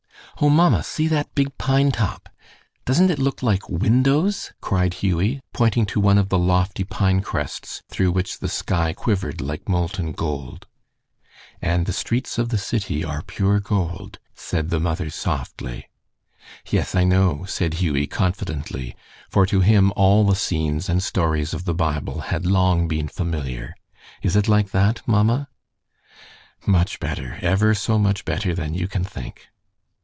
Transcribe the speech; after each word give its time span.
"Oh, 0.43 0.49
mamma, 0.49 0.81
see 0.81 1.07
that 1.07 1.35
big 1.35 1.55
pine 1.59 1.91
top! 1.91 2.27
Doesn't 2.83 3.11
it 3.11 3.19
look 3.19 3.43
like 3.43 3.69
windows?" 3.69 4.51
cried 4.59 4.95
Hughie, 4.95 5.39
pointing 5.53 5.85
to 5.87 5.99
one 5.99 6.17
of 6.17 6.29
the 6.29 6.39
lofty 6.39 6.83
pine 6.83 7.21
crests 7.21 7.83
through 7.89 8.11
which 8.11 8.39
the 8.39 8.49
sky 8.49 8.91
quivered 8.91 9.39
like 9.39 9.69
molten 9.69 10.13
gold. 10.13 10.65
"And 11.61 11.85
the 11.85 11.93
streets 11.93 12.39
of 12.39 12.49
the 12.49 12.57
city 12.57 13.03
are 13.03 13.21
pure 13.21 13.59
gold," 13.59 14.17
said 14.33 14.71
the 14.71 14.79
mother, 14.79 15.11
softly. 15.11 15.87
"Yes, 16.67 16.95
I 16.95 17.03
know," 17.03 17.45
said 17.45 17.75
Hughie, 17.75 18.07
confidently, 18.07 18.95
for 19.29 19.45
to 19.45 19.59
him 19.59 19.93
all 19.95 20.23
the 20.23 20.35
scenes 20.35 20.89
and 20.89 21.03
stories 21.03 21.53
of 21.53 21.65
the 21.65 21.75
Bible 21.75 22.19
had 22.31 22.47
long 22.47 22.87
been 22.87 23.09
familiar. 23.09 23.75
"Is 24.23 24.35
it 24.35 24.47
like 24.47 24.71
that, 24.71 25.03
mamma?" 25.07 25.49
"Much 26.65 26.99
better, 26.99 27.37
ever 27.43 27.75
so 27.75 27.99
much 27.99 28.25
better 28.25 28.55
than 28.55 28.73
you 28.73 28.87
can 28.87 29.03
think." 29.03 29.47